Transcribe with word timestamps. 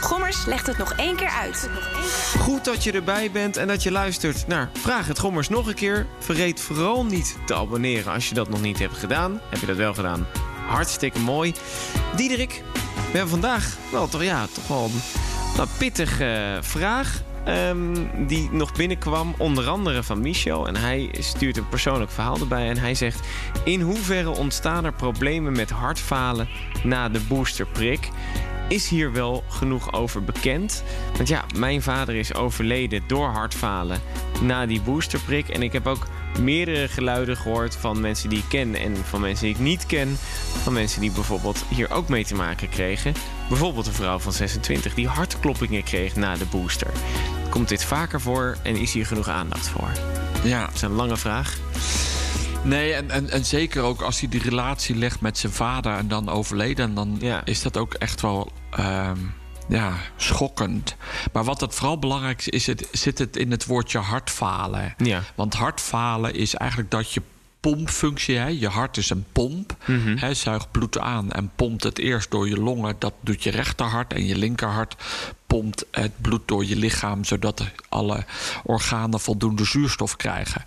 Gommers 0.00 0.44
legt 0.46 0.66
het 0.66 0.78
nog 0.78 0.92
één 0.92 1.16
keer 1.16 1.28
uit. 1.28 1.70
Goed 2.38 2.64
dat 2.64 2.84
je 2.84 2.92
erbij 2.92 3.30
bent 3.30 3.56
en 3.56 3.66
dat 3.66 3.82
je 3.82 3.90
luistert 3.90 4.46
naar 4.46 4.70
Vraag 4.72 5.06
het 5.06 5.18
Gommers 5.18 5.48
nog 5.48 5.66
een 5.66 5.74
keer. 5.74 6.06
Vergeet 6.18 6.60
vooral 6.60 7.04
niet 7.04 7.36
te 7.46 7.54
abonneren 7.54 8.12
als 8.12 8.28
je 8.28 8.34
dat 8.34 8.48
nog 8.48 8.60
niet 8.60 8.78
hebt 8.78 8.96
gedaan. 8.96 9.40
Heb 9.50 9.60
je 9.60 9.66
dat 9.66 9.76
wel 9.76 9.94
gedaan? 9.94 10.26
Hartstikke 10.66 11.18
mooi. 11.18 11.54
Diederik, 12.16 12.62
we 12.94 13.10
hebben 13.12 13.28
vandaag 13.28 13.76
wel 13.92 14.08
toch, 14.08 14.22
ja, 14.22 14.46
toch 14.54 14.66
wel 14.66 14.90
een 15.58 15.68
pittige 15.78 16.24
eh, 16.24 16.62
vraag. 16.62 17.22
ehm, 17.44 17.94
die 18.26 18.48
nog 18.52 18.72
binnenkwam, 18.72 19.34
onder 19.38 19.68
andere 19.68 20.02
van 20.02 20.20
Michel. 20.20 20.66
En 20.66 20.76
hij 20.76 21.14
stuurt 21.18 21.56
een 21.56 21.68
persoonlijk 21.68 22.10
verhaal 22.10 22.38
erbij. 22.38 22.68
En 22.68 22.78
hij 22.78 22.94
zegt: 22.94 23.26
In 23.64 23.80
hoeverre 23.80 24.30
ontstaan 24.30 24.84
er 24.84 24.92
problemen 24.92 25.52
met 25.52 25.70
hartfalen 25.70 26.48
na 26.82 27.08
de 27.08 27.20
boosterprik? 27.20 28.08
Is 28.70 28.88
hier 28.88 29.12
wel 29.12 29.44
genoeg 29.48 29.92
over 29.92 30.24
bekend? 30.24 30.82
Want 31.16 31.28
ja, 31.28 31.44
mijn 31.56 31.82
vader 31.82 32.14
is 32.14 32.34
overleden 32.34 33.02
door 33.06 33.28
hartfalen 33.28 34.00
na 34.40 34.66
die 34.66 34.80
boosterprik. 34.80 35.48
En 35.48 35.62
ik 35.62 35.72
heb 35.72 35.86
ook 35.86 36.06
meerdere 36.38 36.88
geluiden 36.88 37.36
gehoord 37.36 37.76
van 37.76 38.00
mensen 38.00 38.28
die 38.28 38.38
ik 38.38 38.44
ken 38.48 38.74
en 38.74 38.96
van 38.96 39.20
mensen 39.20 39.44
die 39.44 39.54
ik 39.54 39.60
niet 39.60 39.86
ken. 39.86 40.16
Van 40.62 40.72
mensen 40.72 41.00
die 41.00 41.10
bijvoorbeeld 41.10 41.64
hier 41.68 41.90
ook 41.90 42.08
mee 42.08 42.24
te 42.24 42.34
maken 42.34 42.68
kregen. 42.68 43.14
Bijvoorbeeld 43.48 43.86
een 43.86 43.92
vrouw 43.92 44.18
van 44.18 44.32
26 44.32 44.94
die 44.94 45.08
hartkloppingen 45.08 45.82
kreeg 45.82 46.16
na 46.16 46.36
de 46.36 46.46
booster. 46.46 46.90
Komt 47.48 47.68
dit 47.68 47.84
vaker 47.84 48.20
voor 48.20 48.56
en 48.62 48.76
is 48.76 48.92
hier 48.92 49.06
genoeg 49.06 49.28
aandacht 49.28 49.68
voor? 49.68 49.90
Ja. 50.44 50.66
Dat 50.66 50.74
is 50.74 50.82
een 50.82 50.92
lange 50.92 51.16
vraag. 51.16 51.58
Nee, 52.64 52.92
en, 52.92 53.10
en, 53.10 53.30
en 53.30 53.44
zeker 53.44 53.82
ook 53.82 54.00
als 54.00 54.20
hij 54.20 54.28
die 54.28 54.42
relatie 54.42 54.96
legt 54.96 55.20
met 55.20 55.38
zijn 55.38 55.52
vader 55.52 55.96
en 55.96 56.08
dan 56.08 56.28
overleden, 56.28 56.94
dan 56.94 57.16
Ja. 57.20 57.44
is 57.44 57.62
dat 57.62 57.76
ook 57.76 57.94
echt 57.94 58.20
wel 58.20 58.52
ehm, 58.70 59.16
ja, 59.68 59.92
schokkend. 60.16 60.96
Maar 61.32 61.44
wat 61.44 61.60
het 61.60 61.74
vooral 61.74 61.98
belangrijk 61.98 62.38
is, 62.38 62.48
is 62.48 62.66
het, 62.66 62.88
zit 62.92 63.18
het 63.18 63.36
in 63.36 63.50
het 63.50 63.66
woordje 63.66 63.98
hartfalen. 63.98 64.94
Ja. 64.98 65.22
Want 65.34 65.54
hartfalen 65.54 66.34
is 66.34 66.54
eigenlijk 66.54 66.90
dat 66.90 67.12
je 67.12 67.22
pompfunctie, 67.60 68.36
hè, 68.36 68.46
je 68.46 68.68
hart 68.68 68.96
is 68.96 69.10
een 69.10 69.24
pomp, 69.32 69.76
hè, 70.16 70.34
zuigt 70.34 70.70
bloed 70.70 70.98
aan 70.98 71.30
en 71.32 71.50
pompt 71.56 71.82
het 71.82 71.98
eerst 71.98 72.30
door 72.30 72.48
je 72.48 72.60
longen. 72.60 72.96
Dat 72.98 73.14
doet 73.20 73.42
je 73.42 73.50
rechterhart 73.50 74.12
en 74.12 74.26
je 74.26 74.36
linkerhart 74.36 74.96
pompt 75.50 75.84
het 75.90 76.12
bloed 76.20 76.48
door 76.48 76.64
je 76.64 76.76
lichaam, 76.76 77.24
zodat 77.24 77.64
alle 77.88 78.24
organen 78.64 79.20
voldoende 79.20 79.64
zuurstof 79.64 80.16
krijgen. 80.16 80.64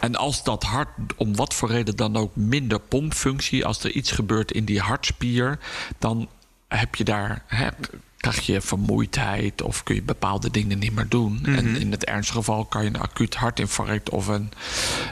En 0.00 0.16
als 0.16 0.44
dat 0.44 0.62
hart 0.62 0.88
om 1.16 1.36
wat 1.36 1.54
voor 1.54 1.70
reden 1.70 1.96
dan 1.96 2.16
ook 2.16 2.36
minder 2.36 2.80
pompfunctie, 2.80 3.66
als 3.66 3.84
er 3.84 3.90
iets 3.90 4.10
gebeurt 4.10 4.52
in 4.52 4.64
die 4.64 4.80
hartspier, 4.80 5.58
dan 5.98 6.28
heb 6.68 6.94
je 6.94 7.04
daar. 7.04 7.42
Hè, 7.46 7.68
krijg 8.16 8.46
je 8.46 8.60
vermoeidheid 8.60 9.62
of 9.62 9.82
kun 9.82 9.94
je 9.94 10.02
bepaalde 10.02 10.50
dingen 10.50 10.78
niet 10.78 10.94
meer 10.94 11.08
doen. 11.08 11.40
En 11.44 11.76
in 11.76 11.90
het 11.90 12.04
ernstige 12.04 12.38
geval 12.38 12.64
kan 12.64 12.82
je 12.82 12.88
een 12.88 13.00
acuut 13.00 13.34
hartinfarct 13.34 14.10
of 14.10 14.26
een, 14.26 14.52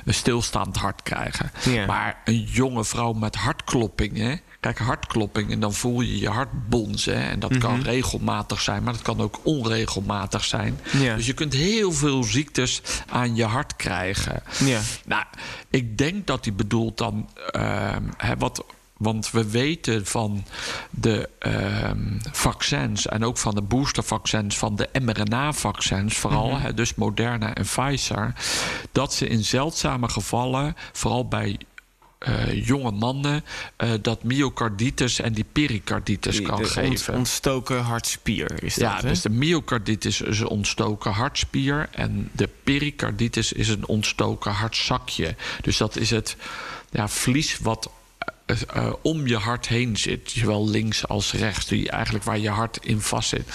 een 0.05 0.15
stilstaand 0.15 0.77
hart 0.77 1.03
krijgen. 1.03 1.51
Maar 1.87 2.21
een 2.25 2.43
jonge 2.43 2.85
vrouw 2.85 3.13
met 3.13 3.37
hartkloppingen. 3.37 4.41
Kijk, 4.63 4.79
hartkloppingen, 4.79 5.61
dan 5.61 5.73
voel 5.73 6.01
je 6.01 6.19
je 6.19 6.29
hart 6.29 6.69
bonzen. 6.69 7.21
hè. 7.23 7.29
En 7.31 7.41
dat 7.41 7.59
kan 7.59 7.83
regelmatig 7.83 8.61
zijn, 8.61 8.83
maar 8.83 8.93
dat 8.93 9.03
kan 9.03 9.21
ook 9.21 9.41
onregelmatig 9.43 10.45
zijn. 10.45 10.79
Ja. 10.93 11.17
Dus 11.17 11.27
je 11.27 11.33
kunt 11.33 11.53
heel 11.53 11.93
veel 11.93 12.23
ziektes 12.23 12.83
aan 13.09 13.37
je 13.37 13.45
hart 13.45 13.77
krijgen. 13.77 14.43
Ja. 14.65 14.81
Nou, 15.05 15.25
ik 15.71 15.99
denk 15.99 16.27
dat 16.27 16.45
hij 16.45 16.55
bedoelt 16.55 16.99
dan 16.99 17.29
ehm, 17.51 18.03
hè, 18.17 18.37
wat. 18.37 18.65
Want 18.97 19.31
we 19.31 19.51
weten 19.51 20.07
van 20.07 20.45
de 20.91 21.29
ehm, 21.39 22.19
vaccins 22.33 23.07
en 23.07 23.25
ook 23.25 23.39
van 23.39 23.55
de 23.55 23.63
boostervaccins, 23.63 24.59
van 24.59 24.77
de 24.77 24.89
mRNA-vaccins, 25.01 26.17
vooral, 26.17 26.59
hè, 26.59 26.75
dus 26.75 26.95
Moderna 26.95 27.55
en 27.55 27.65
Pfizer, 27.65 28.35
dat 28.93 29.15
ze 29.15 29.27
in 29.27 29.45
zeldzame 29.45 30.09
gevallen, 30.09 30.77
vooral 30.93 31.29
bij 31.29 31.59
eh, 32.25 32.67
jonge 32.67 32.91
mannen, 32.91 33.45
eh, 33.77 33.91
dat 34.03 34.23
myocarditis 34.23 35.19
en 35.21 35.33
die 35.33 35.45
pericarditis 35.53 36.37
Die- 36.37 36.47
kan 36.47 36.63
de 36.63 36.65
geven. 36.69 37.15
ontstoken 37.15 37.83
hartspier 37.83 38.63
is 38.63 38.75
dat, 38.75 38.83
Ja, 38.91 38.97
hè? 39.01 39.09
dus 39.09 39.21
de 39.21 39.31
myocarditis 39.31 40.21
is 40.21 40.39
een 40.41 40.49
ontstoken 40.49 41.11
hartspier. 41.13 41.89
En 41.93 42.31
de 42.33 42.49
pericarditis 42.65 43.53
is 43.53 43.69
een 43.69 43.87
ontstoken 43.87 44.53
hartzakje. 44.53 45.35
Dus 45.61 45.77
dat 45.77 45.97
is 45.97 46.11
het 46.11 46.37
ja, 46.91 47.09
vlies 47.09 47.59
wat 47.59 47.91
eh, 48.53 48.87
eh, 48.87 48.93
om 49.03 49.27
je 49.27 49.37
hart 49.37 49.69
heen 49.69 49.97
zit. 49.97 50.31
Zowel 50.31 50.69
links 50.69 51.09
als 51.09 51.33
rechts. 51.33 51.67
Die 51.67 51.91
eigenlijk 51.91 52.25
waar 52.25 52.39
je 52.39 52.49
hart 52.49 52.79
in 52.83 53.01
vast 53.01 53.29
zit. 53.29 53.49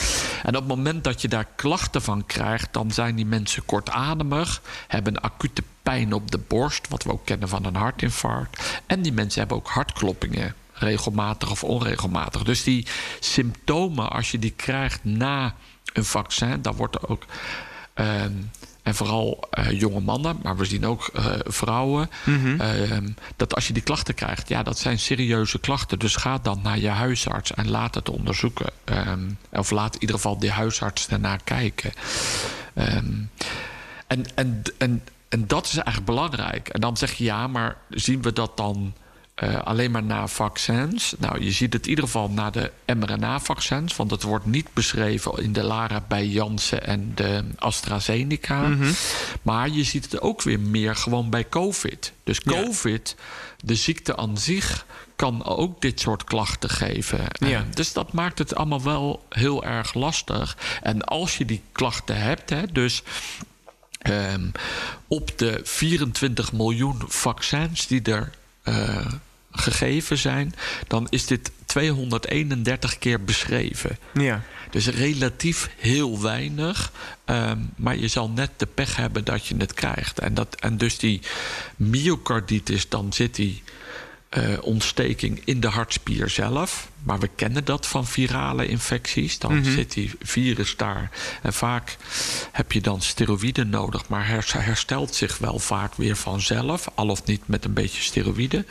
En 0.44 0.56
op 0.56 0.68
het 0.68 0.68
moment 0.68 1.04
dat 1.04 1.22
je 1.22 1.28
daar 1.28 1.48
klachten 1.56 2.02
van 2.02 2.26
krijgt... 2.26 2.74
dan 2.74 2.92
zijn 2.92 3.16
die 3.16 3.26
mensen 3.26 3.66
kortademig. 3.66 4.62
Hebben 4.88 5.22
acute 5.22 5.64
pijn 5.84 6.14
op 6.14 6.32
de 6.32 6.38
borst. 6.38 6.88
Wat 6.88 7.04
we 7.04 7.12
ook 7.12 7.26
kennen 7.26 7.50
van 7.50 7.66
een 7.66 7.76
hartinfarct. 7.76 8.82
En 8.86 9.02
die 9.02 9.14
mensen 9.14 9.40
hebben 9.40 9.58
ook 9.58 9.70
hartkloppingen 9.70 10.56
regelmatig 10.74 11.52
of 11.52 11.64
onregelmatig. 11.64 12.44
Dus 12.44 12.64
die 12.64 12.88
symptomen, 13.20 14.10
als 14.10 14.32
je 14.32 14.40
die 14.40 14.54
krijgt 14.56 15.04
na 15.04 15.56
een 15.94 16.06
vaccin, 16.06 16.62
dan 16.62 16.76
wordt 16.76 16.96
er 16.96 17.10
ook. 17.10 17.26
ehm, 17.94 18.34
en 18.88 18.96
vooral 18.96 19.48
eh, 19.50 19.80
jonge 19.80 20.00
mannen, 20.00 20.40
maar 20.44 20.58
we 20.58 20.66
zien 20.66 20.86
ook 20.86 21.08
eh, 21.08 21.26
vrouwen. 21.44 22.10
ehm, 22.60 23.10
dat 23.36 23.56
als 23.56 23.68
je 23.68 23.74
die 23.74 23.84
klachten 23.84 24.14
krijgt, 24.14 24.50
ja, 24.50 24.64
dat 24.64 24.80
zijn 24.80 25.00
serieuze 25.00 25.60
klachten. 25.60 26.00
Dus 26.00 26.16
ga 26.16 26.38
dan 26.38 26.60
naar 26.64 26.80
je 26.80 26.88
huisarts 26.88 27.54
en 27.54 27.70
laat 27.70 27.96
het 27.96 28.10
onderzoeken. 28.10 28.70
Ehm, 28.84 29.30
of 29.52 29.72
laat 29.72 29.94
in 29.94 30.02
ieder 30.02 30.16
geval 30.16 30.40
die 30.40 30.52
huisarts 30.52 31.08
daarna 31.08 31.38
kijken. 31.44 31.94
Ehm, 32.74 33.14
en, 34.08 34.26
en, 34.36 34.62
en, 34.78 35.04
en 35.30 35.48
dat 35.48 35.66
is 35.66 35.74
eigenlijk 35.76 36.06
belangrijk. 36.06 36.68
En 36.68 36.82
dan 36.82 36.98
zeg 36.98 37.14
je 37.14 37.24
ja, 37.24 37.48
maar 37.48 37.78
zien 37.90 38.22
we 38.22 38.34
dat 38.34 38.58
dan 38.58 38.94
eh, 39.38 39.62
alleen 39.64 39.92
maar 39.92 40.04
na 40.04 40.28
vaccins? 40.28 41.14
Nou, 41.18 41.44
je 41.44 41.52
ziet 41.52 41.74
het 41.74 41.84
in 41.84 41.90
ieder 41.90 42.06
geval 42.06 42.30
na 42.30 42.50
de 42.50 42.72
mRNA-vaccins, 42.86 43.96
want 43.96 44.12
het 44.12 44.24
wordt 44.24 44.46
niet 44.46 44.74
beschreven 44.74 45.44
in 45.44 45.54
de 45.54 45.64
LARA 45.64 46.04
bij 46.08 46.28
Janssen 46.28 46.84
en 46.84 47.12
de 47.16 47.44
AstraZeneca. 47.56 48.76
Maar 49.42 49.70
je 49.70 49.84
ziet 49.84 50.12
het 50.12 50.22
ook 50.22 50.42
weer 50.42 50.60
meer 50.60 50.96
gewoon 50.96 51.30
bij 51.30 51.50
COVID. 51.50 52.14
Dus 52.24 52.40
Ja. 52.44 52.52
COVID, 52.52 53.16
de 53.64 53.76
ziekte 53.76 54.18
aan 54.18 54.38
zich, 54.38 54.86
kan 55.16 55.46
ook 55.46 55.82
dit 55.82 56.00
soort 56.00 56.24
klachten 56.24 56.70
geven. 56.70 57.20
Ja. 57.32 57.66
Dus 57.74 57.94
dat 57.94 58.14
maakt 58.14 58.40
het 58.40 58.56
allemaal 58.56 58.84
wel 58.84 59.26
heel 59.30 59.64
erg 59.64 59.94
lastig. 59.94 60.58
En 60.82 61.04
als 61.04 61.38
je 61.38 61.46
die 61.46 61.62
klachten 61.72 62.18
hebt, 62.22 62.50
hè, 62.50 62.68
dus 62.72 63.04
Ehm, 63.98 64.48
op 65.08 65.38
de 65.38 65.60
24 65.64 66.54
miljoen 66.54 67.02
vaccins 67.08 67.88
die 67.88 68.02
er 68.02 68.32
eh, 68.64 69.06
gegeven 69.58 70.18
zijn, 70.18 70.54
dan 70.88 71.08
is 71.10 71.26
dit 71.26 71.52
231 71.66 72.98
keer 72.98 73.24
beschreven. 73.24 73.98
Ja. 74.14 74.42
Dus 74.70 74.88
relatief 74.88 75.70
heel 75.78 76.22
weinig. 76.22 76.92
ehm, 77.26 77.60
maar 77.76 77.98
je 77.98 78.08
zal 78.08 78.30
net 78.30 78.52
de 78.58 78.66
pech 78.66 78.96
hebben 78.96 79.24
dat 79.24 79.46
je 79.46 79.56
het 79.58 79.74
krijgt. 79.74 80.20
En, 80.20 80.34
dat, 80.34 80.56
en 80.60 80.78
dus 80.78 80.98
die 80.98 81.22
myocarditis, 81.76 82.90
dan 82.90 83.14
zit 83.14 83.36
die 83.36 83.64
eh, 84.38 84.58
ontsteking 84.62 85.42
in 85.46 85.60
de 85.60 85.68
hartspier 85.68 86.30
zelf. 86.30 86.90
Maar 87.04 87.20
we 87.20 87.30
kennen 87.36 87.66
dat 87.66 87.88
van 87.88 88.06
virale 88.08 88.68
infecties. 88.68 89.40
Dan 89.40 89.64
zit 89.64 89.94
die 89.94 90.12
virus 90.22 90.76
daar. 90.76 91.10
En 91.42 91.54
vaak 91.54 91.98
heb 92.52 92.72
je 92.72 92.82
dan 92.82 93.02
steroïden 93.02 93.70
nodig. 93.70 94.08
Maar 94.10 94.28
her- 94.28 94.54
herstelt 94.64 95.16
zich 95.16 95.38
wel 95.38 95.60
vaak 95.60 95.96
weer 95.96 96.16
vanzelf. 96.16 96.88
Al 96.96 97.08
of 97.10 97.26
niet 97.26 97.42
met 97.48 97.66
een 97.66 97.74
beetje 97.74 98.02
steroïden. 98.02 98.66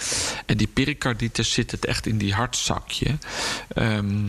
En 0.47 0.57
die 0.57 0.67
pericarditis 0.67 1.53
zit 1.53 1.71
het 1.71 1.85
echt 1.85 2.07
in 2.07 2.19
die 2.19 2.35
hartzakje. 2.35 3.19
Ehm, 3.75 4.25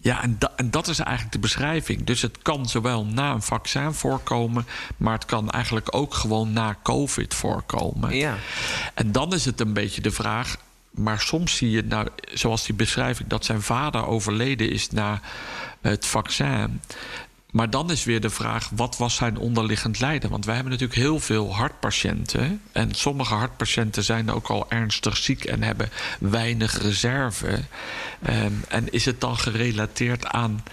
ja, 0.00 0.22
en, 0.22 0.36
da- 0.38 0.52
en 0.56 0.70
dat 0.70 0.88
is 0.88 0.98
eigenlijk 0.98 1.32
de 1.32 1.38
beschrijving. 1.38 2.04
Dus 2.04 2.22
het 2.22 2.38
kan 2.42 2.68
zowel 2.68 3.04
na 3.04 3.32
een 3.32 3.42
vaccin 3.42 3.92
voorkomen, 3.92 4.66
maar 4.96 5.14
het 5.14 5.24
kan 5.24 5.50
eigenlijk 5.50 5.94
ook 5.94 6.14
gewoon 6.14 6.52
na 6.52 6.76
COVID 6.82 7.34
voorkomen. 7.34 8.16
Ja. 8.16 8.36
En 8.94 9.12
dan 9.12 9.32
is 9.34 9.44
het 9.44 9.60
een 9.60 9.72
beetje 9.72 10.00
de 10.00 10.10
vraag. 10.10 10.56
Maar 10.96 11.20
soms 11.20 11.56
zie 11.56 11.70
je, 11.70 11.82
nou, 11.82 12.08
zoals 12.32 12.66
die 12.66 12.74
beschrijving, 12.74 13.28
dat 13.28 13.44
zijn 13.44 13.62
vader 13.62 14.06
overleden 14.06 14.70
is 14.70 14.90
na 14.90 15.20
het 15.80 16.06
vaccin. 16.06 16.80
Maar 17.56 17.70
dan 17.70 17.90
is 17.90 18.04
weer 18.04 18.20
de 18.20 18.30
vraag, 18.30 18.70
wat 18.74 18.96
was 18.96 19.14
zijn 19.14 19.38
onderliggend 19.38 20.00
lijden? 20.00 20.30
Want 20.30 20.44
wij 20.44 20.54
hebben 20.54 20.72
natuurlijk 20.72 21.00
heel 21.00 21.20
veel 21.20 21.54
hartpatiënten. 21.54 22.60
En 22.72 22.94
sommige 22.94 23.34
hartpatiënten 23.34 24.04
zijn 24.04 24.30
ook 24.30 24.46
al 24.48 24.66
ernstig 24.68 25.16
ziek 25.16 25.44
en 25.44 25.62
hebben 25.62 25.90
weinig 26.18 26.82
reserve. 26.82 27.58
Ehm, 28.22 28.52
en 28.68 28.92
is 28.92 29.04
het 29.04 29.20
dan 29.20 29.38
gerelateerd 29.38 30.26
aan 30.26 30.64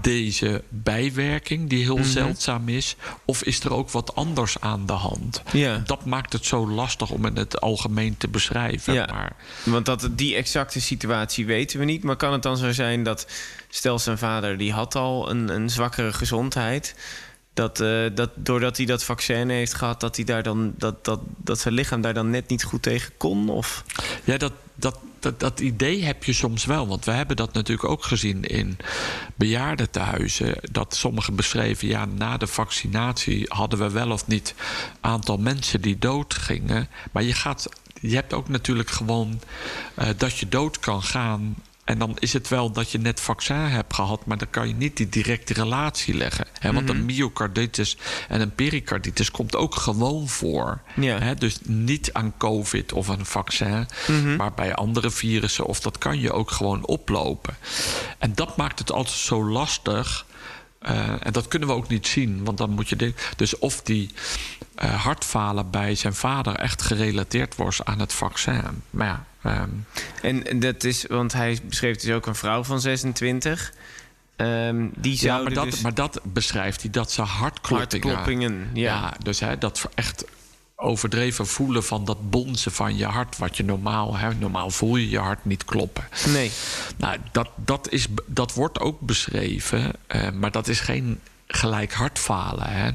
deze 0.00 0.62
bijwerking, 0.68 1.68
die 1.68 1.82
heel 1.82 1.96
Mhm. 1.96 2.08
zeldzaam 2.08 2.68
is? 2.68 2.96
Of 3.24 3.42
is 3.42 3.60
er 3.60 3.72
ook 3.72 3.90
wat 3.90 4.14
anders 4.14 4.60
aan 4.60 4.86
de 4.86 4.92
hand? 4.92 5.42
Ja. 5.52 5.82
Dat 5.86 6.04
maakt 6.04 6.32
het 6.32 6.46
zo 6.46 6.68
lastig 6.68 7.10
om 7.10 7.26
in 7.26 7.36
het 7.36 7.60
algemeen 7.60 8.16
te 8.16 8.28
beschrijven. 8.28 8.94
Ja. 8.94 9.06
Maar 9.12 9.32
Want 9.64 9.86
dat, 9.86 10.08
die 10.12 10.34
exacte 10.34 10.80
situatie 10.80 11.46
weten 11.46 11.78
we 11.78 11.84
niet. 11.84 12.02
Maar 12.02 12.16
kan 12.16 12.32
het 12.32 12.42
dan 12.42 12.56
zo 12.56 12.72
zijn 12.72 13.02
dat... 13.02 13.26
stel 13.72 13.98
zijn 13.98 14.18
vader 14.18 14.58
die 14.58 14.72
had 14.72 14.94
al 14.94 15.30
een, 15.30 15.48
een 15.54 15.70
zwakkere 15.70 16.12
gezondheid... 16.20 16.94
Dat, 17.54 17.80
eh, 17.80 18.04
dat 18.14 18.30
doordat 18.34 18.76
hij 18.76 18.86
dat 18.86 19.04
vaccin 19.04 19.48
heeft 19.48 19.74
gehad... 19.74 20.00
dat, 20.00 20.16
hij 20.16 20.24
daar 20.24 20.42
dan, 20.42 20.74
dat, 20.76 21.04
dat, 21.04 21.20
dat 21.36 21.58
zijn 21.58 21.74
lichaam 21.74 22.00
daar 22.00 22.14
dan 22.14 22.30
net 22.30 22.48
niet 22.48 22.64
goed 22.64 22.82
tegen 22.82 23.12
kon? 23.16 23.48
Of... 23.48 23.84
Ja, 24.24 24.36
dat, 24.36 24.52
dat, 24.74 24.98
dat, 25.20 25.40
dat 25.40 25.60
idee 25.60 26.04
heb 26.04 26.24
je 26.24 26.32
soms 26.32 26.64
wel. 26.64 26.88
Want 26.88 27.04
we 27.04 27.10
hebben 27.10 27.36
dat 27.36 27.52
natuurlijk 27.52 27.88
ook 27.88 28.04
gezien 28.04 28.44
in 28.44 28.78
bejaardentehuizen. 29.34 30.54
Dat 30.72 30.94
sommigen 30.94 31.34
beschreven, 31.34 31.88
ja, 31.88 32.04
na 32.04 32.36
de 32.36 32.46
vaccinatie 32.46 33.44
hadden 33.48 33.78
we 33.78 33.90
wel 33.90 34.10
of 34.10 34.26
niet 34.26 34.54
aantal 35.00 35.36
mensen 35.36 35.80
die 35.80 35.98
doodgingen. 35.98 36.88
Maar 37.12 37.22
je 37.22 37.34
gaat. 37.34 37.68
Je 38.00 38.14
hebt 38.14 38.32
ook 38.32 38.48
natuurlijk 38.48 38.90
gewoon 38.90 39.40
eh, 39.94 40.08
dat 40.16 40.38
je 40.38 40.48
dood 40.48 40.78
kan 40.78 41.02
gaan. 41.02 41.56
En 41.90 41.98
dan 41.98 42.16
is 42.18 42.32
het 42.32 42.48
wel 42.48 42.70
dat 42.72 42.90
je 42.90 42.98
net 42.98 43.20
vaccin 43.20 43.56
hebt 43.56 43.94
gehad, 43.94 44.26
maar 44.26 44.38
dan 44.38 44.50
kan 44.50 44.68
je 44.68 44.74
niet 44.74 44.96
die 44.96 45.08
directe 45.08 45.52
relatie 45.52 46.14
leggen. 46.14 46.46
Hè? 46.58 46.72
Want 46.72 46.88
een 46.88 47.04
myocarditis 47.04 47.96
en 48.28 48.40
een 48.40 48.54
pericarditis 48.54 49.30
komt 49.30 49.56
ook 49.56 49.74
gewoon 49.74 50.28
voor. 50.28 50.80
Ja. 50.96 51.18
Hè? 51.18 51.34
Dus 51.34 51.58
niet 51.62 52.12
aan 52.12 52.34
COVID 52.38 52.92
of 52.92 53.08
een 53.08 53.26
vaccin, 53.26 53.88
maar 54.36 54.52
bij 54.52 54.74
andere 54.74 55.10
virussen. 55.10 55.66
Of 55.66 55.80
dat 55.80 55.98
kan 55.98 56.20
je 56.20 56.32
ook 56.32 56.50
gewoon 56.50 56.86
oplopen. 56.86 57.56
En 58.18 58.34
dat 58.34 58.56
maakt 58.56 58.78
het 58.78 58.92
altijd 58.92 59.16
zo 59.16 59.44
lastig. 59.44 60.26
Eh, 60.80 61.08
en 61.26 61.32
dat 61.32 61.48
kunnen 61.48 61.68
we 61.68 61.74
ook 61.74 61.88
niet 61.88 62.06
zien, 62.06 62.44
want 62.44 62.58
dan 62.58 62.70
moet 62.70 62.88
je. 62.88 62.96
de- 62.96 63.14
dus 63.36 63.58
of 63.58 63.82
die 63.82 64.10
eh, 64.74 65.02
hartfalen 65.02 65.70
bij 65.70 65.94
zijn 65.94 66.14
vader 66.14 66.54
echt 66.54 66.82
gerelateerd 66.82 67.56
was 67.56 67.84
aan 67.84 67.98
het 68.00 68.12
vaccin. 68.12 68.62
Maar 68.90 69.06
ja. 69.42 69.66
ehm, 70.22 70.42
En 70.46 70.60
dat 70.60 70.84
is, 70.84 71.04
want 71.08 71.32
hij 71.32 71.58
beschreef 71.64 71.96
dus 71.96 72.10
ook 72.14 72.26
een 72.26 72.34
vrouw 72.34 72.64
van 72.64 72.80
26. 72.80 73.72
Ehm, 74.36 74.86
die 74.96 75.16
ja, 75.24 75.38
maar 75.38 75.52
dat, 75.52 75.64
dus 75.64 75.80
maar 75.80 75.94
dat 75.94 76.20
beschrijft 76.22 76.82
hij 76.82 76.90
dat 76.90 77.12
ze 77.12 77.22
hartkloppingen. 77.22 78.06
hartkloppingen... 78.08 78.70
Ja. 78.74 78.94
Ja, 78.94 79.14
dus 79.22 79.40
hè, 79.40 79.58
dat 79.58 79.88
echt 79.94 80.24
overdreven 80.80 81.46
voelen 81.46 81.84
van 81.84 82.04
dat 82.04 82.30
bonzen 82.30 82.72
van 82.72 82.96
je 82.96 83.04
hart. 83.04 83.38
Wat 83.38 83.56
je 83.56 83.64
normaal, 83.64 84.16
hè, 84.16 84.34
normaal 84.34 84.70
voel 84.70 84.96
je 84.96 85.08
je 85.08 85.18
hart 85.18 85.44
niet 85.44 85.64
kloppen. 85.64 86.04
Nee. 86.32 86.50
Nou, 86.96 87.16
dat, 87.32 87.48
dat, 87.56 87.88
is, 87.90 88.06
dat 88.26 88.54
wordt 88.54 88.80
ook 88.80 89.00
beschreven, 89.00 89.92
eh, 90.06 90.30
maar 90.30 90.50
dat 90.50 90.68
is 90.68 90.80
geen 90.80 91.20
gelijk 91.46 91.92
hartfalen. 91.92 92.66
Hè? 92.66 92.90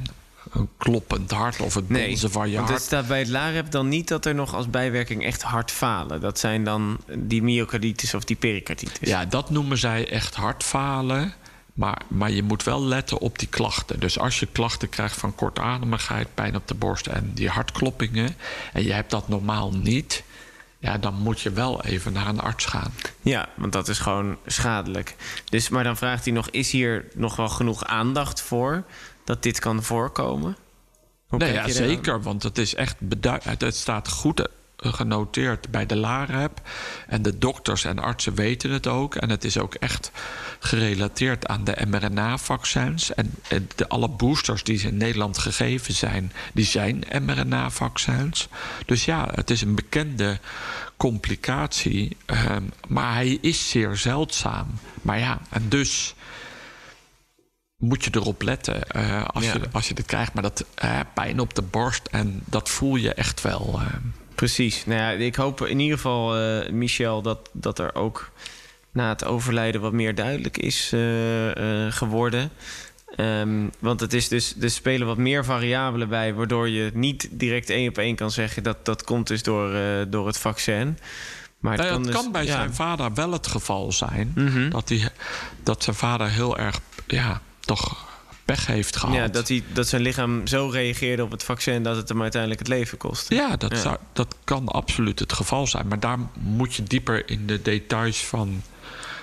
Een 0.52 0.70
kloppend 0.78 1.32
hart 1.32 1.60
of 1.60 1.74
het 1.74 1.90
Nee, 1.90 2.08
bonzen 2.08 2.32
van 2.32 2.50
je 2.50 2.56
want 2.56 2.68
het 2.70 2.78
hart. 2.78 2.88
staat 2.90 3.08
bij 3.08 3.20
het 3.20 3.28
LAREP 3.28 3.72
dan 3.72 3.90
niet 3.90 4.08
dat 4.08 4.26
er 4.26 4.36
nog 4.36 4.54
als 4.54 4.70
bijwerking 4.70 5.26
echt 5.26 5.42
hartfalen. 5.42 6.22
Dat 6.22 6.40
zijn 6.40 6.64
dan 6.64 6.98
die 7.18 7.44
myocarditis 7.44 8.14
of 8.14 8.24
die 8.24 8.36
pericarditis. 8.36 9.10
Ja, 9.10 9.26
dat 9.26 9.50
noemen 9.50 9.78
zij 9.78 10.10
echt 10.10 10.36
hartfalen. 10.36 11.34
Maar, 11.76 12.02
maar 12.08 12.32
je 12.32 12.44
moet 12.44 12.64
wel 12.64 12.84
letten 12.84 13.18
op 13.20 13.40
die 13.40 13.48
klachten. 13.48 14.00
Dus 14.00 14.20
als 14.20 14.40
je 14.40 14.46
klachten 14.46 14.90
krijgt 14.90 15.16
van 15.18 15.36
kortademigheid, 15.36 16.28
pijn 16.34 16.56
op 16.56 16.68
de 16.68 16.74
borst 16.74 17.08
en 17.08 17.32
die 17.34 17.50
hartkloppingen. 17.50 18.36
en 18.74 18.84
je 18.84 18.94
hebt 18.94 19.10
dat 19.10 19.28
normaal 19.28 19.72
niet. 19.72 20.24
ja, 20.80 20.98
dan 20.98 21.14
moet 21.14 21.42
je 21.42 21.52
wel 21.52 21.84
even 21.84 22.14
naar 22.14 22.28
een 22.28 22.40
arts 22.40 22.66
gaan. 22.66 22.94
Ja, 23.22 23.50
want 23.56 23.74
dat 23.74 23.88
is 23.88 24.00
gewoon 24.00 24.38
schadelijk. 24.46 25.16
Dus, 25.50 25.70
maar 25.70 25.84
dan 25.84 25.98
vraagt 25.98 26.26
hij 26.26 26.34
nog: 26.34 26.50
is 26.50 26.72
hier 26.72 27.06
nog 27.16 27.36
wel 27.36 27.50
genoeg 27.50 27.84
aandacht 27.86 28.42
voor 28.42 28.84
dat 29.24 29.44
dit 29.44 29.60
kan 29.60 29.84
voorkomen? 29.84 30.58
Hoe 31.28 31.40
Nee, 31.40 31.54
ja, 31.54 31.68
zeker. 31.70 32.22
Want 32.22 32.44
het 32.44 32.58
is 32.58 32.76
echt 32.76 32.96
bedui- 33.00 33.40
het- 33.44 33.76
staat 33.76 34.10
goed 34.10 34.48
genoteerd 34.94 35.70
bij 35.72 35.86
de 35.86 35.96
LAREP. 35.96 36.62
En 37.08 37.22
de 37.22 37.38
dokters 37.38 37.84
en 37.86 38.00
artsen 38.00 38.36
weten 38.36 38.72
het 38.72 38.88
ook. 38.88 39.16
En 39.16 39.30
het 39.30 39.44
is 39.44 39.58
ook 39.58 39.74
echt 39.74 40.12
gerelateerd 40.60 41.48
aan 41.48 41.64
de 41.64 41.78
mRNA-vaccins. 41.88 43.14
En 43.14 43.36
de, 43.76 43.88
alle 43.90 44.10
boosters 44.10 44.64
die 44.64 44.82
in 44.82 44.98
Nederland 44.98 45.38
gegeven 45.38 45.94
zijn, 45.94 46.32
die 46.54 46.66
zijn 46.66 47.04
mRNA-vaccins. 47.22 48.48
Dus 48.86 49.06
ja, 49.06 49.28
het 49.34 49.50
is 49.50 49.62
een 49.62 49.76
bekende 49.76 50.40
complicatie. 50.98 52.18
ehm, 52.26 52.64
maar 52.88 53.14
hij 53.14 53.38
is 53.42 53.70
zeer 53.70 53.96
zeldzaam. 53.98 54.68
Maar 55.02 55.20
ja, 55.20 55.40
en 55.50 55.70
dus 55.70 56.16
moet 57.78 58.04
je 58.04 58.10
erop 58.14 58.42
letten 58.42 58.90
eh, 58.90 59.26
als, 59.26 59.46
Ja. 59.46 59.54
je, 59.54 59.62
als 59.72 59.88
je 59.88 59.94
dit 59.94 60.06
krijgt. 60.06 60.34
Maar 60.34 60.44
dat 60.44 60.66
eh, 60.76 61.00
pijn 61.14 61.40
op 61.40 61.56
de 61.56 61.62
borst, 61.62 62.08
en 62.12 62.42
dat 62.46 62.70
voel 62.70 62.96
je 62.96 63.14
echt 63.14 63.42
wel. 63.42 63.80
eh. 63.82 63.88
Precies. 64.36 64.86
Nou 64.86 65.00
ja, 65.00 65.10
ik 65.26 65.36
hoop 65.36 65.66
in 65.66 65.80
ieder 65.80 65.96
geval, 65.98 66.38
eh, 66.38 66.70
Michel, 66.72 67.22
dat, 67.22 67.50
dat 67.54 67.80
er 67.80 67.96
ook 67.96 68.30
na 68.92 69.10
het 69.10 69.26
overlijden 69.26 69.82
wat 69.82 69.94
meer 69.94 70.16
duidelijk 70.16 70.58
is 70.58 70.90
eh, 70.94 71.86
eh, 71.86 71.94
geworden. 71.94 72.50
Ehm, 73.16 73.68
want 73.80 74.00
het 74.00 74.14
is 74.14 74.28
dus, 74.28 74.56
er 74.62 74.70
spelen 74.70 75.08
wat 75.08 75.18
meer 75.18 75.46
variabelen 75.46 76.10
bij, 76.10 76.34
waardoor 76.34 76.70
je 76.70 76.92
niet 76.94 77.28
direct 77.32 77.70
één 77.70 77.90
op 77.90 77.98
één 77.98 78.16
kan 78.16 78.32
zeggen 78.32 78.64
dat 78.64 78.86
dat 78.86 79.04
komt 79.04 79.28
dus 79.28 79.44
door, 79.44 79.74
door 80.10 80.28
het 80.28 80.38
vaccin. 80.38 80.98
Maar 81.60 81.78
Nou 81.78 81.90
ja, 81.90 81.96
het 81.96 82.04
dus- 82.04 82.16
kan 82.16 82.32
bij 82.32 82.46
ja. 82.46 82.52
zijn 82.52 82.74
vader 82.74 83.14
wel 83.14 83.32
het 83.32 83.48
geval 83.48 83.92
zijn 83.92 84.32
Mhm. 84.36 84.70
dat, 84.70 84.90
hij, 84.90 85.10
dat 85.64 85.84
zijn 85.84 85.96
vader 85.96 86.30
heel 86.30 86.58
erg, 86.58 86.80
ja, 87.08 87.42
toch 87.60 88.08
pech 88.46 88.66
heeft 88.66 88.96
gehad. 88.96 89.16
Ja, 89.16 89.28
dat, 89.28 89.48
hij, 89.48 89.64
dat 89.74 89.88
zijn 89.88 90.02
lichaam 90.02 90.48
zo 90.48 90.70
reageerde 90.70 91.24
op 91.24 91.32
het 91.32 91.44
vaccin 91.44 91.84
dat 91.84 91.96
het 91.96 92.10
hem 92.10 92.22
uiteindelijk 92.22 92.62
het 92.62 92.70
leven 92.70 92.98
kost. 92.98 93.30
Ja, 93.30 93.56
dat, 93.58 93.72
Ja. 93.72 93.78
Zou, 93.78 93.98
dat 94.14 94.36
kan 94.44 94.68
absoluut 94.68 95.20
het 95.20 95.34
geval 95.34 95.68
zijn. 95.68 95.88
Maar 95.88 96.00
daar 96.00 96.20
moet 96.40 96.76
je 96.76 96.84
dieper 96.84 97.30
in 97.30 97.48
de 97.48 97.62
details 97.62 98.26
van. 98.26 98.62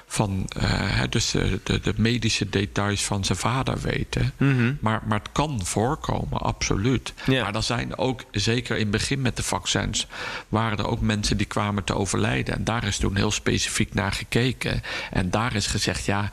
van 0.07 0.47
eh, 0.57 1.01
dus 1.09 1.31
de, 1.31 1.61
de, 1.63 1.81
de 1.81 1.95
medische 1.97 2.49
details 2.49 3.05
van 3.05 3.25
zijn 3.25 3.39
vader 3.39 3.81
weten. 3.81 4.33
Mhm. 4.37 4.75
Maar, 4.81 5.03
maar 5.07 5.19
het 5.19 5.33
kan 5.33 5.61
voorkomen, 5.65 6.39
absoluut. 6.41 7.15
Ja. 7.27 7.43
Maar 7.43 7.55
er 7.55 7.63
zijn 7.63 7.99
ook, 7.99 8.23
zeker 8.31 8.77
in 8.77 8.83
het 8.83 8.91
begin 8.91 9.23
met 9.23 9.37
de 9.37 9.43
vaccins, 9.43 10.07
waren 10.49 10.79
er 10.79 10.89
ook 10.89 11.01
mensen 11.01 11.37
die 11.37 11.47
kwamen 11.47 11.85
te 11.85 11.95
overlijden. 11.95 12.55
En 12.55 12.65
daar 12.65 12.85
is 12.85 12.97
toen 12.97 13.17
heel 13.17 13.31
specifiek 13.31 13.95
naar 13.95 14.13
gekeken. 14.13 14.83
En 15.11 15.31
daar 15.31 15.55
is 15.55 15.67
gezegd, 15.67 16.05
ja, 16.05 16.31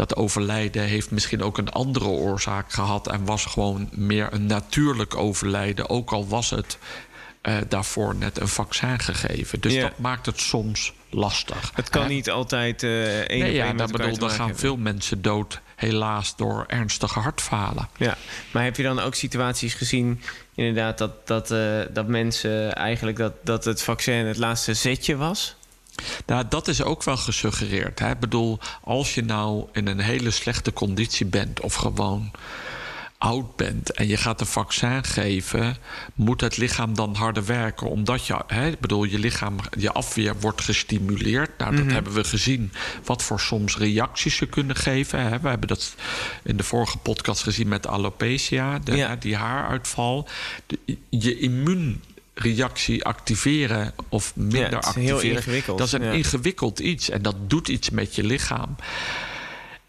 dat 0.00 0.16
overlijden 0.16 0.82
heeft 0.82 1.10
misschien 1.10 1.42
ook 1.42 1.58
een 1.58 1.68
andere 1.68 2.06
oorzaak 2.06 2.72
gehad. 2.72 3.08
En 3.08 3.24
was 3.24 3.44
gewoon 3.44 3.88
meer 3.92 4.28
een 4.32 4.46
natuurlijk 4.46 5.16
overlijden. 5.16 5.88
Ook 5.88 6.12
al 6.12 6.28
was 6.28 6.50
het 6.50 6.78
eh, 7.40 7.56
daarvoor 7.68 8.14
net 8.14 8.40
een 8.40 8.48
vaccin 8.48 8.98
gegeven. 8.98 9.60
Dus 9.60 9.80
dat 9.80 9.98
maakt 9.98 10.26
het 10.26 10.40
soms 10.40 10.92
lastig. 11.10 11.70
Het 11.74 11.88
kan 11.88 12.02
Hè? 12.02 12.08
niet 12.08 12.30
altijd 12.30 12.82
eh 12.82 13.18
één 13.18 13.40
Nee, 13.40 13.52
ja, 13.52 13.72
dat 13.72 13.92
bedoel, 13.92 14.16
er 14.16 14.30
gaan 14.30 14.38
hebben. 14.38 14.58
veel 14.58 14.76
mensen 14.76 15.22
dood, 15.22 15.60
helaas, 15.76 16.36
door 16.36 16.64
ernstige 16.66 17.18
hartfalen. 17.18 17.88
Ja, 17.96 18.16
maar 18.50 18.64
heb 18.64 18.76
je 18.76 18.82
dan 18.82 19.00
ook 19.00 19.14
situaties 19.14 19.74
gezien, 19.74 20.22
inderdaad, 20.54 20.98
dat, 20.98 21.26
dat, 21.26 21.50
eh, 21.50 21.80
dat 21.92 22.06
mensen 22.06 22.74
eigenlijk 22.74 23.16
dat, 23.16 23.32
dat 23.44 23.64
het 23.64 23.82
vaccin 23.82 24.26
het 24.26 24.36
laatste 24.36 24.74
zetje 24.74 25.16
was? 25.16 25.56
Nou, 26.26 26.44
dat 26.48 26.68
is 26.68 26.82
ook 26.82 27.02
wel 27.02 27.16
gesuggereerd. 27.16 27.98
Hè? 27.98 28.10
Ik 28.10 28.18
bedoel, 28.20 28.58
als 28.84 29.14
je 29.14 29.22
nou 29.22 29.66
in 29.72 29.86
een 29.86 30.00
hele 30.00 30.30
slechte 30.30 30.72
conditie 30.72 31.26
bent 31.26 31.60
of 31.60 31.74
gewoon 31.74 32.30
oud 33.18 33.56
bent 33.56 33.92
en 33.92 34.08
je 34.08 34.16
gaat 34.16 34.40
een 34.40 34.46
vaccin 34.46 35.04
geven, 35.04 35.76
moet 36.14 36.40
het 36.40 36.56
lichaam 36.56 36.94
dan 36.94 37.14
harder 37.14 37.44
werken. 37.46 37.90
Omdat 37.90 38.26
je, 38.26 38.36
hè, 38.46 38.68
ik 38.68 38.80
bedoel, 38.80 39.04
je 39.04 39.18
lichaam, 39.18 39.56
je 39.78 39.92
afweer 39.92 40.40
wordt 40.40 40.60
gestimuleerd. 40.60 41.58
Nou, 41.58 41.76
dat 41.76 41.92
hebben 41.92 42.12
we 42.12 42.24
gezien. 42.24 42.72
Wat 43.04 43.22
voor 43.22 43.40
soms 43.40 43.76
reacties 43.76 44.36
ze 44.36 44.46
kunnen 44.46 44.76
geven. 44.76 45.20
Hè? 45.22 45.40
We 45.40 45.48
hebben 45.48 45.68
dat 45.68 45.94
in 46.42 46.56
de 46.56 46.62
vorige 46.64 46.98
podcast 46.98 47.42
gezien 47.42 47.68
met 47.68 47.86
alopecia, 47.86 48.78
de, 48.78 48.96
Ja. 48.96 49.16
die 49.16 49.36
haaruitval. 49.36 50.28
De- 50.66 50.96
je 51.08 51.38
immuun 51.38 52.02
reactie 52.34 53.04
activeren 53.04 53.92
of 54.08 54.36
minder 54.36 54.80
activeren. 54.80 55.66
Dat 55.66 55.86
is 55.86 55.92
een 55.92 56.02
ja. 56.02 56.10
ingewikkeld 56.10 56.78
iets 56.78 57.10
en 57.10 57.22
dat 57.22 57.36
doet 57.50 57.68
iets 57.68 57.90
met 57.90 58.14
je 58.14 58.24
lichaam. 58.24 58.76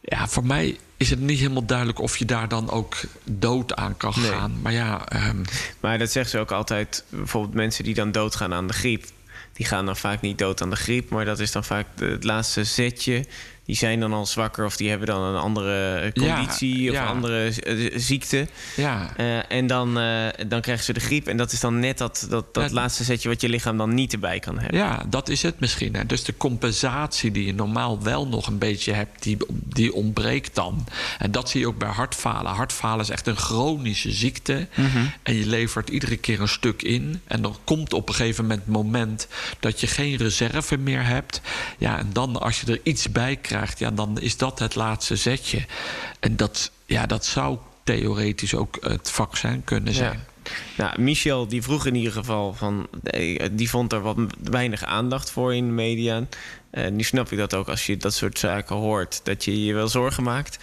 Ja, 0.01 0.27
voor 0.27 0.45
mij 0.45 0.77
is 0.97 1.09
het 1.09 1.19
niet 1.19 1.39
helemaal 1.39 1.65
duidelijk 1.65 1.99
of 1.99 2.17
je 2.17 2.25
daar 2.25 2.47
dan 2.47 2.69
ook 2.69 2.95
dood 3.23 3.75
aan 3.75 3.97
kan 3.97 4.13
Nee. 4.15 4.31
gaan. 4.31 4.59
Maar 4.61 4.73
ja, 4.73 5.07
ehm, 5.07 5.43
Maar 5.79 5.97
dat 5.97 6.11
zeggen 6.11 6.31
ze 6.31 6.39
ook 6.39 6.51
altijd, 6.51 7.03
bijvoorbeeld 7.09 7.53
mensen 7.53 7.83
die 7.83 7.93
dan 7.93 8.11
doodgaan 8.11 8.53
aan 8.53 8.67
de 8.67 8.73
griep. 8.73 9.05
Die 9.53 9.65
gaan 9.65 9.85
dan 9.85 9.97
vaak 9.97 10.21
niet 10.21 10.37
dood 10.37 10.61
aan 10.61 10.69
de 10.69 10.75
griep, 10.75 11.09
maar 11.09 11.25
dat 11.25 11.39
is 11.39 11.51
dan 11.51 11.63
vaak 11.63 11.87
het 11.95 12.23
laatste 12.23 12.63
zetje 12.63 13.25
die 13.71 13.79
zijn 13.79 13.99
dan 13.99 14.13
al 14.13 14.25
zwakker 14.25 14.65
of 14.65 14.75
die 14.77 14.89
hebben 14.89 15.07
dan 15.07 15.21
een 15.23 15.41
andere 15.41 16.11
conditie 16.13 16.89
of 16.89 16.95
ja. 16.95 17.05
andere 17.05 17.43
eh, 17.63 17.91
ziekte. 17.95 18.47
Ja, 18.75 19.09
Eh, 19.15 19.51
en 19.51 19.67
dan, 19.67 19.99
eh, 19.99 20.27
dan 20.47 20.61
krijgen 20.61 20.85
ze 20.85 20.93
de 20.93 20.99
griep. 20.99 21.27
En 21.27 21.37
dat 21.37 21.51
is 21.51 21.59
dan 21.59 21.79
net 21.79 21.97
dat, 21.97 22.25
dat, 22.29 22.53
dat 22.53 22.69
Ja. 22.69 22.75
laatste 22.75 23.03
setje 23.03 23.29
wat 23.29 23.41
je 23.41 23.49
lichaam 23.49 23.77
dan 23.77 23.93
niet 23.93 24.13
erbij 24.13 24.39
kan 24.39 24.59
hebben. 24.59 24.77
ja, 24.77 25.03
dat 25.07 25.29
is 25.29 25.41
het 25.41 25.59
misschien. 25.59 25.95
Hè. 25.95 26.05
Dus 26.05 26.23
de 26.23 26.37
compensatie 26.37 27.31
die 27.31 27.45
je 27.45 27.53
normaal 27.53 28.01
wel 28.03 28.27
nog 28.27 28.47
een 28.47 28.57
beetje 28.57 28.93
hebt, 28.93 29.23
die, 29.23 29.37
die 29.49 29.93
ontbreekt 29.93 30.55
dan. 30.55 30.87
En 31.19 31.31
dat 31.31 31.49
zie 31.49 31.59
je 31.59 31.67
ook 31.67 31.77
bij 31.77 31.89
hartfalen. 31.89 32.51
Hartfalen 32.51 32.99
is 32.99 33.09
echt 33.09 33.27
een 33.27 33.37
chronische 33.37 34.11
ziekte. 34.11 34.67
En 35.23 35.35
je 35.35 35.45
levert 35.45 35.89
iedere 35.89 36.17
keer 36.17 36.41
een 36.41 36.47
stuk 36.47 36.81
in. 36.81 37.21
En 37.27 37.41
dan 37.41 37.55
komt 37.63 37.93
op 37.93 38.09
een 38.09 38.15
gegeven 38.15 38.43
moment 38.43 38.61
het 38.61 38.73
moment 38.73 39.27
dat 39.59 39.79
je 39.79 39.87
geen 39.87 40.15
reserve 40.15 40.77
meer 40.77 41.05
hebt. 41.05 41.41
Ja, 41.77 41.97
en 41.99 42.09
dan 42.13 42.41
als 42.41 42.61
je 42.61 42.71
er 42.71 42.79
iets 42.83 43.11
bij 43.11 43.35
krijgt, 43.35 43.59
ja, 43.79 43.91
dan 43.91 44.19
is 44.19 44.37
dat 44.37 44.59
het 44.59 44.75
laatste 44.75 45.15
zetje. 45.15 45.65
En 46.19 46.35
dat, 46.35 46.71
ja, 46.85 47.05
dat 47.05 47.25
zou 47.25 47.57
theoretisch 47.83 48.55
ook 48.55 48.77
het 48.81 49.11
vaccin 49.11 49.63
kunnen 49.63 49.93
zijn. 49.93 50.19
Nou, 50.77 51.01
Michel 51.01 51.47
die 51.47 51.61
vroeg 51.61 51.85
in 51.85 51.95
ieder 51.95 52.11
geval 52.11 52.53
van... 52.53 52.87
eh, 53.03 53.45
die 53.51 53.69
vond 53.69 53.93
er 53.93 54.01
wat 54.01 54.17
weinig 54.43 54.83
aandacht 54.83 55.31
voor 55.31 55.55
in 55.55 55.65
de 55.65 55.71
media. 55.71 56.27
Eh, 56.69 56.91
nu 56.91 57.03
snap 57.03 57.31
ik 57.31 57.37
dat 57.37 57.53
ook 57.53 57.67
als 57.67 57.85
je 57.85 57.97
dat 57.97 58.13
soort 58.13 58.39
zaken 58.39 58.75
hoort... 58.75 59.21
dat 59.23 59.45
je 59.45 59.65
je 59.65 59.73
wel 59.73 59.87
zorgen 59.87 60.23
maakt. 60.23 60.59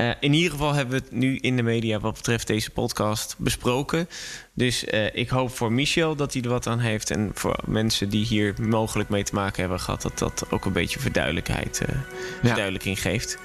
Eh, 0.00 0.10
in 0.20 0.32
ieder 0.32 0.50
geval 0.50 0.74
hebben 0.74 0.98
we 0.98 1.04
het 1.04 1.12
nu 1.12 1.36
in 1.36 1.56
de 1.56 1.62
media... 1.62 2.00
wat 2.00 2.14
betreft 2.14 2.46
deze 2.46 2.70
podcast 2.70 3.34
besproken. 3.38 4.08
Dus 4.54 4.84
eh, 4.84 5.14
ik 5.14 5.28
hoop 5.28 5.56
voor 5.56 5.72
Michel 5.72 6.16
dat 6.16 6.32
hij 6.32 6.42
er 6.42 6.48
wat 6.48 6.66
aan 6.66 6.78
heeft... 6.78 7.10
en 7.10 7.30
voor 7.34 7.58
mensen 7.64 8.08
die 8.08 8.24
hier 8.24 8.54
mogelijk 8.60 9.08
mee 9.08 9.22
te 9.22 9.34
maken 9.34 9.60
hebben 9.60 9.80
gehad... 9.80 10.02
dat 10.02 10.18
dat 10.18 10.44
ook 10.50 10.64
een 10.64 10.72
beetje 10.72 11.00
verduidelijkheid, 11.00 11.80
eh, 11.80 11.94
verduidelijking 12.42 13.00
geeft. 13.00 13.38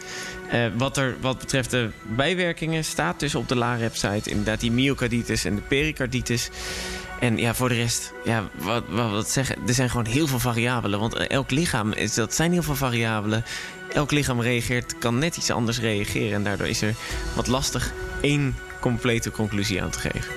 Wat, 0.77 0.97
er, 0.97 1.15
wat 1.21 1.39
betreft 1.39 1.71
de 1.71 1.89
bijwerkingen 2.15 2.85
staat 2.85 3.19
dus 3.19 3.35
op 3.35 3.47
de 3.47 3.55
LAR-website 3.55 4.29
inderdaad 4.29 4.59
die 4.59 4.71
myocarditis 4.71 5.45
en 5.45 5.55
de 5.55 5.61
pericarditis. 5.61 6.49
En 7.19 7.37
ja, 7.37 7.53
voor 7.53 7.69
de 7.69 7.75
rest, 7.75 8.13
ja, 8.25 8.49
wat, 8.53 8.83
wat, 8.89 9.11
wat 9.11 9.29
zeggen, 9.29 9.55
er 9.67 9.73
zijn 9.73 9.89
gewoon 9.89 10.05
heel 10.05 10.27
veel 10.27 10.39
variabelen. 10.39 10.99
Want 10.99 11.13
elk 11.15 11.51
lichaam, 11.51 11.91
is, 11.91 12.13
dat 12.13 12.33
zijn 12.33 12.51
heel 12.51 12.63
veel 12.63 12.75
variabelen. 12.75 13.43
Elk 13.95 14.11
lichaam 14.11 14.41
reageert, 14.41 14.97
kan 14.97 15.17
net 15.17 15.37
iets 15.37 15.51
anders 15.51 15.79
reageren. 15.79 16.33
En 16.33 16.43
daardoor 16.43 16.67
is 16.67 16.81
er 16.81 16.95
wat 17.35 17.47
lastig 17.47 17.93
één 18.21 18.55
complete 18.79 19.31
conclusie 19.31 19.81
aan 19.81 19.89
te 19.89 19.99
geven. 19.99 20.31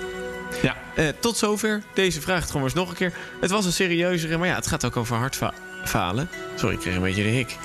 Ja. 0.63 0.77
Eh, 0.95 1.09
tot 1.21 1.37
zover 1.37 1.83
deze 1.95 2.21
vraag. 2.21 2.41
Het 2.41 2.51
gewoon 2.51 2.67
eens 2.67 2.75
nog 2.75 2.89
een 2.89 2.95
keer. 2.95 3.13
Het 3.41 3.51
was 3.51 3.65
een 3.65 3.73
serieuzere, 3.73 4.37
maar 4.37 4.49
ja, 4.49 4.55
het 4.55 4.67
gaat 4.67 4.85
ook 4.85 4.97
over 4.97 5.17
hartfalen. 5.17 6.29
Sorry, 6.57 6.75
ik 6.75 6.81
kreeg 6.81 6.95
een 6.95 7.03
beetje 7.03 7.23
de 7.23 7.29
hik. 7.29 7.57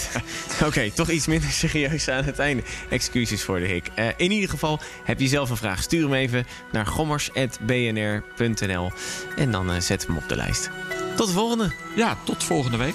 Oké, 0.66 0.90
toch 0.90 1.10
iets 1.10 1.26
minder 1.26 1.50
serieus 1.50 2.08
aan 2.08 2.24
het 2.24 2.38
einde. 2.38 2.62
Excuses 2.88 3.42
voor 3.42 3.58
de 3.58 3.66
hik. 3.66 3.88
Eh, 3.94 4.08
in 4.16 4.30
ieder 4.30 4.50
geval, 4.50 4.80
heb 5.04 5.20
je 5.20 5.28
zelf 5.28 5.50
een 5.50 5.56
vraag? 5.56 5.82
Stuur 5.82 6.02
hem 6.02 6.14
even 6.14 6.46
naar 6.72 6.86
gommers.bnr.nl. 6.86 8.92
En 9.36 9.50
dan 9.50 9.70
eh, 9.70 9.80
zet 9.80 10.06
hem 10.06 10.16
op 10.16 10.28
de 10.28 10.36
lijst. 10.36 10.70
Tot 11.16 11.26
de 11.26 11.32
volgende. 11.32 11.72
ja, 11.96 12.16
tot 12.24 12.44
volgende 12.44 12.76
week. 12.76 12.94